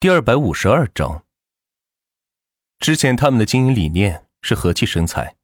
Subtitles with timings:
[0.00, 1.26] 第二百五十二章。
[2.78, 5.36] 之前他们的经营理念是和气生财，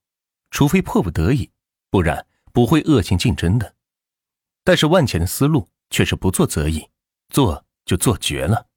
[0.51, 1.51] 除非迫不得已，
[1.91, 3.75] 不然不会恶性竞争的。
[4.65, 6.89] 但是万钱的思路却是不做则已，
[7.29, 8.69] 做就做绝了。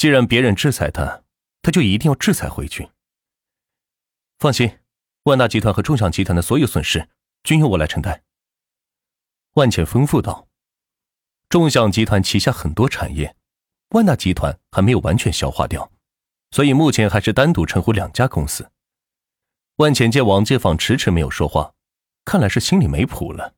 [0.00, 1.22] 既然别人制裁他，
[1.62, 2.90] 他就一定要制裁回去。
[4.40, 4.80] 放心，
[5.22, 7.08] 万大集团和众享集团的所有损失
[7.44, 8.24] 均由我来承担。
[9.52, 10.48] 万钱吩咐道
[11.48, 13.36] ：“众享集团旗下很多产业。”
[13.90, 15.90] 万达集团还没有完全消化掉，
[16.50, 18.70] 所以目前还是单独称呼两家公司。
[19.76, 21.74] 万浅见王建坊迟迟没有说话，
[22.24, 23.54] 看来是心里没谱了。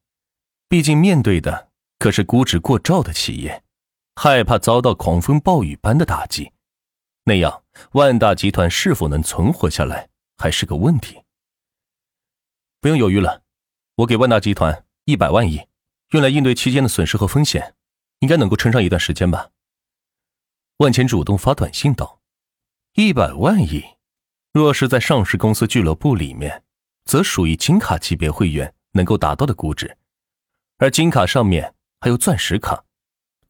[0.69, 3.63] 毕竟面对的可是估值过兆的企业，
[4.17, 6.53] 害怕遭到狂风暴雨般的打击，
[7.25, 11.23] 那样万达集团是否能存活下来还是个问题。
[12.81, 13.43] 不用犹豫了，
[13.97, 15.67] 我给万达集团一百万亿，
[16.11, 17.75] 用来应对期间的损失和风险，
[18.19, 19.51] 应该能够撑上一段时间吧。
[20.79, 22.21] 万钱主动发短信道
[22.95, 23.83] ：“一百万亿，
[24.53, 26.63] 若是在上市公司俱乐部里面，
[27.05, 29.99] 则属于金卡级别会员能够达到的估值。
[30.77, 32.85] 而金卡上面还有钻石卡，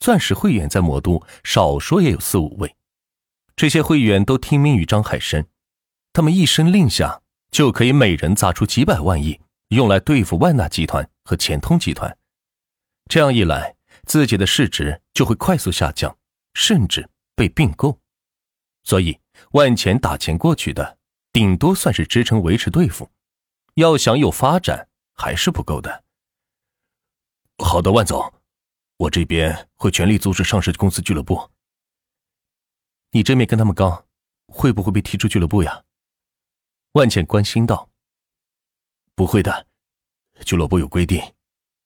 [0.00, 2.74] 钻石会员在魔都少说也有四五位。
[3.54, 5.44] 这些会员都听命于张海生，
[6.14, 7.20] 他们一声令下，
[7.50, 12.16] 就可以每人砸出几百万亿，用来对付万达集团和钱通集团。
[13.10, 13.76] 这样一来，
[14.06, 16.16] 自己的市值就会快速下降，
[16.54, 17.06] 甚至……”
[17.38, 18.00] 被并购，
[18.82, 19.20] 所以
[19.52, 20.98] 万钱打钱过去的，
[21.30, 23.08] 顶多算是支撑维持对付，
[23.74, 26.02] 要想有发展还是不够的。
[27.58, 28.34] 好的，万总，
[28.96, 31.48] 我这边会全力阻止上市公司俱乐部。
[33.12, 34.04] 你正面跟他们刚，
[34.48, 35.84] 会不会被踢出俱乐部呀？
[36.94, 37.88] 万钱关心道。
[39.14, 39.64] 不会的，
[40.44, 41.22] 俱乐部有规定，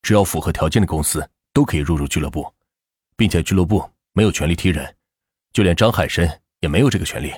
[0.01, 2.51] 只要符合条件的公司都可以入入俱乐部，
[3.17, 4.97] 并且俱乐部没有权利踢人。
[5.53, 7.33] 就连张海生也没有这个权利。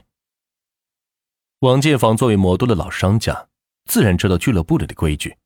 [1.61, 3.49] 王建房作为魔都的老商家，
[3.87, 5.37] 自然知道俱乐部里的规矩，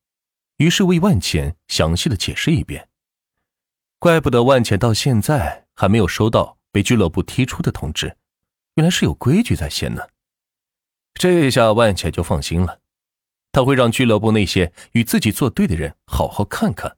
[0.56, 2.88] 于是为万钱详细的解释一遍。
[4.00, 8.16] 怪不得万钱到现在还没有收到被俱乐部踢出的通知，
[8.74, 10.08] 原来是有规矩在先呢。
[11.14, 12.80] 这下万钱就放心了，
[13.50, 16.96] 他会让俱乐部那些与自己作对的人好好看看，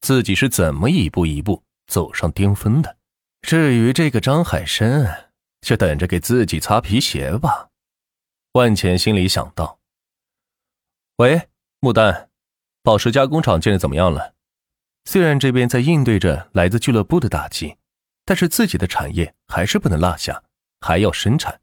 [0.00, 2.96] 自己是怎么一步一步走上巅峰的。
[3.42, 5.06] 至于这个张海生，
[5.60, 7.70] 就等着给自己擦皮鞋吧。
[8.52, 9.80] 万钱心里想到。
[11.16, 11.48] 喂，
[11.80, 12.30] 木丹，
[12.82, 14.34] 宝石加工厂建的怎么样了？
[15.04, 17.76] 虽然这边在应对着来自俱乐部的打击，
[18.24, 20.44] 但是自己的产业还是不能落下，
[20.80, 21.60] 还要生产。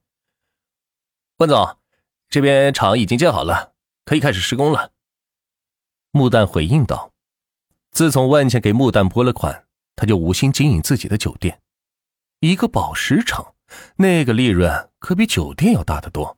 [1.37, 1.77] 万总，
[2.29, 3.73] 这边厂已经建好了，
[4.05, 4.91] 可以开始施工了。
[6.11, 7.13] 木丹回应道。
[7.91, 11.61] 自从万茜给木丹拨了款，他就无心经营自己的酒店。
[12.39, 13.55] 一个宝石厂，
[13.95, 16.37] 那个利润可比酒店要大得多，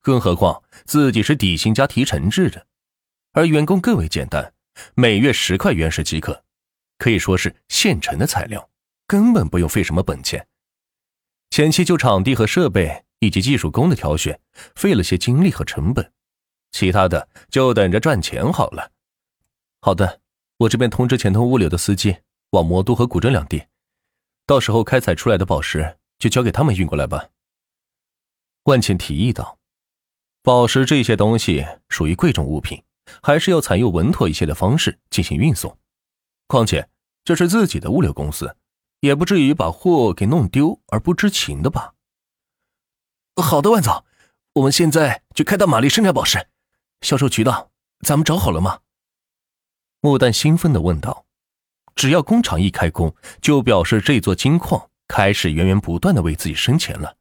[0.00, 2.66] 更何况自己是底薪加提成制的，
[3.32, 4.54] 而员工更为简单，
[4.94, 6.44] 每月十块原石即可，
[6.96, 8.70] 可以说是现成的材料，
[9.06, 10.46] 根本不用费什么本钱。
[11.50, 14.40] 前期就场地和设备以及技术工的挑选，
[14.74, 16.10] 费了些精力和成本，
[16.72, 18.92] 其他的就等着赚钱好了。
[19.82, 20.22] 好的，
[20.56, 22.16] 我这边通知钱通物流的司机
[22.52, 23.62] 往魔都和古镇两地。
[24.46, 27.28] 到时候开采出来的宝石就交给他们运过来吧。
[28.64, 29.58] 万茜提议道
[30.42, 32.82] ：“宝石这些东西属于贵重物品，
[33.22, 35.78] 还是要采用稳妥一些的方式进行运送。
[36.46, 36.88] 况且
[37.24, 38.56] 这是自己的物流公司，
[39.00, 41.94] 也不至于把货给弄丢而不知情的吧？”
[43.42, 44.04] 好的，万总，
[44.54, 46.46] 我们现在就开到玛丽生产宝石，
[47.00, 48.80] 销售渠道咱们找好了吗？
[50.00, 51.23] 木丹兴奋的问道。
[51.94, 57.16] 只要工厂一开工，就表示这座金矿开始源源不断的为自己生钱了。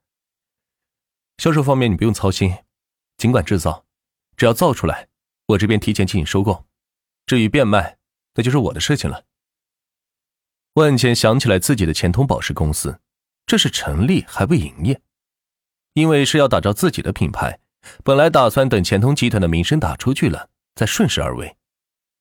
[1.37, 2.53] 销售方面你不用操心，
[3.17, 3.85] 尽管制造，
[4.35, 5.07] 只要造出来，
[5.47, 6.65] 我这边提前进行收购。
[7.25, 7.97] 至于变卖，
[8.35, 9.23] 那就是我的事情了。
[10.73, 12.99] 万茜想起来自己的钱通宝石公司，
[13.45, 15.01] 这是成立还未营业，
[15.93, 17.59] 因为是要打造自己的品牌，
[18.03, 21.55] 本来打算等钱通集团的名声打出去了再顺势而为，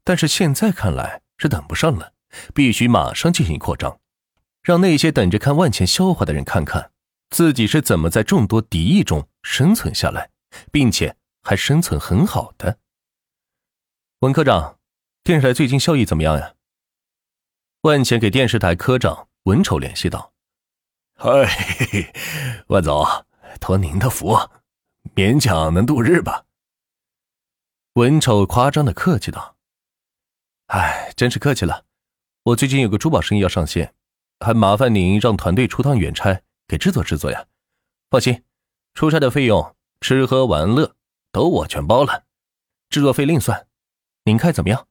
[0.05, 2.12] 但是现在看来是等不上了。
[2.55, 4.00] 必须马上进行扩张，
[4.62, 6.93] 让那些等着看万钱笑话的人看看
[7.31, 10.31] 自己是怎么在众多敌意中生存下来，
[10.70, 12.79] 并且还生存很好的。
[14.20, 14.79] 文科长，
[15.25, 16.55] 电视台最近效益怎么样呀？
[17.82, 20.32] 万钱给电视台科长文丑联系道
[21.19, 21.49] ：“嗨，
[22.69, 23.05] 万总，
[23.61, 24.38] 托您的福，
[25.17, 26.44] 勉强能度日吧。”
[27.94, 29.56] 文丑夸张的客气道
[30.69, 31.84] ：“哎，真是客气了。”
[32.44, 33.94] 我最近有个珠宝生意要上线，
[34.41, 37.47] 还麻烦您让团队出趟远差，给制作制作呀。
[38.11, 38.43] 放心，
[38.94, 40.97] 出差的费用、吃喝玩乐
[41.31, 42.25] 都我全包了，
[42.91, 43.69] 制作费另算。
[44.25, 44.89] 您看怎么样？”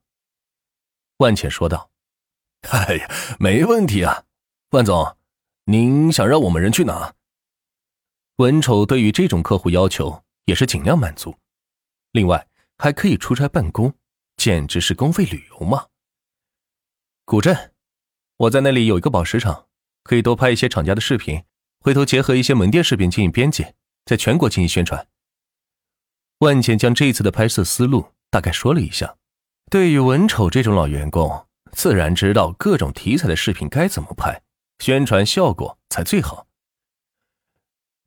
[1.20, 1.92] 万茜说道。
[2.72, 4.24] “哎呀，没问题啊，
[4.70, 5.18] 万总，
[5.66, 7.14] 您想让我们人去哪？”
[8.38, 11.36] 文丑对于这种客户要求也是尽量满足，
[12.14, 13.94] 另外还可以出差办公，
[14.38, 15.88] 简直是公费旅游嘛。
[17.24, 17.72] 古镇，
[18.38, 19.68] 我在那里有一个宝石厂，
[20.04, 21.44] 可以多拍一些厂家的视频，
[21.80, 23.68] 回头结合一些门店视频进行编辑，
[24.06, 25.08] 在全国进行宣传。
[26.40, 29.16] 万茜将这一次的拍摄思路大概说了一下，
[29.70, 34.42] 对于文丑这种老员工，自然知道各种题材的视频该怎么拍，
[34.80, 36.48] 宣传效果才最好。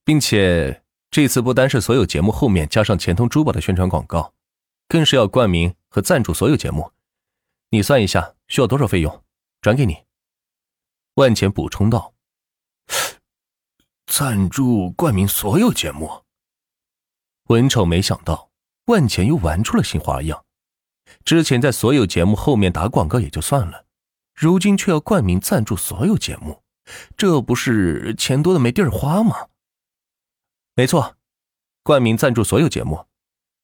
[0.04, 4.34] 并且这次不单是所有节目后面加上钱通珠宝的宣传广告，
[4.86, 6.90] 更是要冠名和赞助所有节目。
[7.74, 9.24] 你算一下需要多少费用，
[9.60, 10.04] 转给你。
[11.14, 12.14] 万钱补充道
[14.06, 16.22] ：“赞助冠名所有节目。”
[17.50, 18.52] 文丑没想到
[18.84, 20.44] 万钱又玩出了新花样。
[21.24, 23.86] 之前在所有节目后面打广告也就算了，
[24.32, 26.62] 如今却要冠名赞助所有节目，
[27.16, 29.48] 这不是钱多的没地儿花吗？
[30.76, 31.16] 没错，
[31.82, 33.06] 冠名赞助所有节目，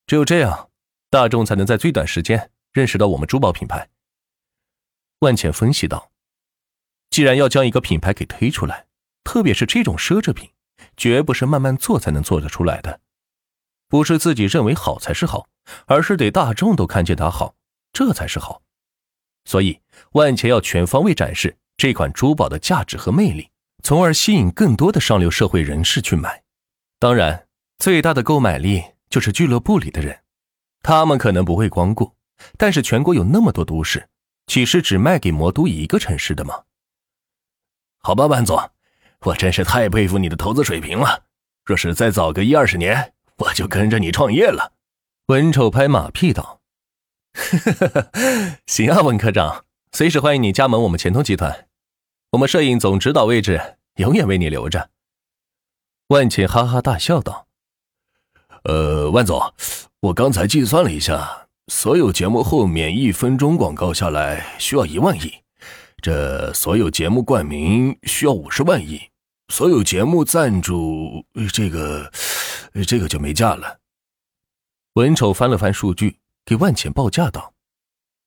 [0.09, 0.69] 只有这样，
[1.09, 3.89] 大众才能在最短时间认识到我们珠宝品牌。
[5.21, 6.11] 万茜分析道
[7.11, 8.87] ：“既然要将一个品牌给推出来，
[9.23, 10.51] 特别是这种奢侈品，
[10.97, 13.01] 绝不是慢慢做才能做得出来的，
[13.89, 15.47] 不是自己认为好才是好，
[15.87, 17.55] 而是得大众都看见它好，
[17.93, 18.63] 这才是好。
[19.45, 19.81] 所以，
[20.13, 23.51] 万茜要全方位展示这款珠宝的价值和魅力，
[23.83, 26.43] 从而吸引更多的上流社会人士去买。”
[26.99, 27.47] 当然，
[27.79, 30.21] 最大的购买力就是俱乐部里的人，
[30.83, 32.15] 他们可能不会光顾，
[32.57, 34.10] 但是全国有那么多都市，
[34.51, 36.65] 岂是只卖给魔都一个城市的吗？
[38.01, 38.59] 好吧，万总，
[39.21, 41.23] 我真是太佩服你的投资水平了。
[41.65, 44.73] 若是再早个一二十年，我就跟着你创业了。
[45.27, 46.61] 文丑拍马屁道
[48.67, 51.69] ：“行啊，文科长，随时欢迎你加盟我们钱通集团，
[52.33, 54.91] 我们摄影总指导位置永远为你留着。”
[56.11, 57.47] 万茜哈哈大笑道
[58.67, 59.55] ：“呃，万总，
[60.01, 65.33] 我刚才计算了一下，所有节目后面一分钟广告下来需要一万亿，
[66.03, 69.01] 这所有节目冠名需要五十万亿，
[69.51, 71.25] 所有节目赞助
[71.55, 72.11] 这个，
[72.89, 73.79] 这个就没价了。”
[74.95, 77.55] 文丑翻了翻数据，给万茜报价道：“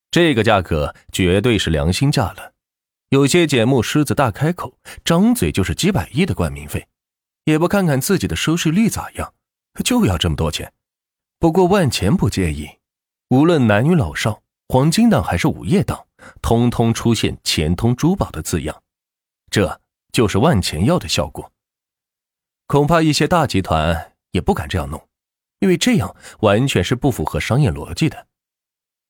[0.10, 2.54] 这个价格绝对是良心价了，
[3.10, 6.88] 有些节目狮子大开口，张嘴就是几百亿的冠名费。”
[7.44, 9.34] 也不看看自己的收视率咋样，
[9.84, 10.72] 就要这么多钱。
[11.40, 12.70] 不过万钱不介意，
[13.34, 16.06] 无论男女老少，黄金档还是午夜档，
[16.40, 18.84] 通通出现“钱通珠宝”的字样，
[19.50, 19.82] 这
[20.12, 21.52] 就是万钱要的效果。
[22.68, 25.10] 恐怕一些大集团也不敢这样弄，
[25.62, 28.28] 因为这样完全是不符合商业逻辑的。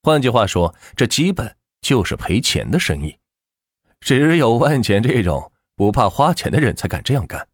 [0.03, 3.19] 换句话说，这基本就是赔钱的生意。
[3.99, 7.45] 只有万钱这种不怕花钱的人才敢这样干。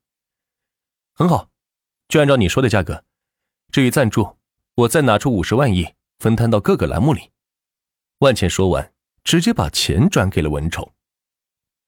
[1.16, 1.50] 很好，
[2.07, 3.04] 就按照你说的价格。
[3.71, 4.38] 至于赞助，
[4.75, 7.31] 我再拿出五十万亿分摊到各个栏目里。
[8.19, 8.94] 万茜说完，
[9.24, 10.94] 直接把钱转给了文丑。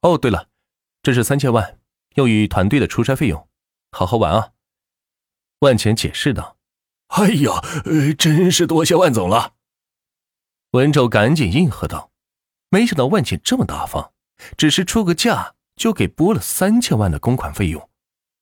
[0.01, 0.47] 哦，对了，
[1.03, 1.79] 这是三千万，
[2.15, 3.47] 用于团队的出差费用。
[3.91, 4.53] 好好玩啊！
[5.59, 6.57] 万茜解释道。
[7.07, 7.61] 哎呀，
[8.17, 9.55] 真是多谢万总了。
[10.71, 12.11] 文丑赶紧应和道。
[12.69, 14.13] 没想到万茜这么大方，
[14.57, 17.89] 只是出个价就给拨了三千万的公款费用。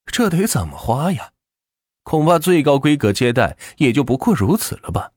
[0.05, 1.33] 这得怎么花呀？
[2.03, 5.13] 恐怕最高规格接待也就不过如此了吧。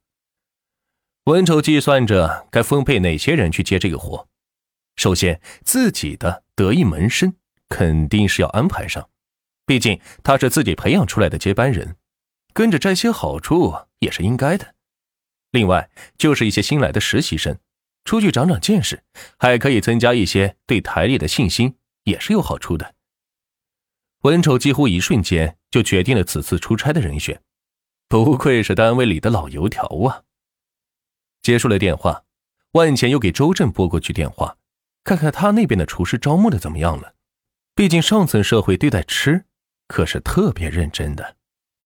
[1.25, 4.26] 文丑计算着该分配哪些人去接这个活。
[4.97, 7.37] 首先，自己的得意门生
[7.69, 9.09] 肯定是要安排上，
[9.64, 11.97] 毕竟他是自己培养出来的接班人，
[12.52, 14.75] 跟着摘些好处也是应该的。
[15.52, 15.88] 另外，
[16.19, 17.57] 就是一些新来的实习生，
[18.05, 19.05] 出去长长见识，
[19.38, 22.97] 还可以增加一些对台里的信心，也是有好处的。
[24.23, 27.41] 文丑几乎一瞬间就决定了此次出差的人选，
[28.09, 30.25] 不愧是单位里的老油条啊！
[31.43, 32.23] 结束了电话，
[32.73, 34.57] 万钱又给周震拨过去电话，
[35.03, 37.15] 看看他那边的厨师招募的怎么样了。
[37.75, 39.45] 毕竟上层社会对待吃
[39.89, 41.37] 可是特别认真的。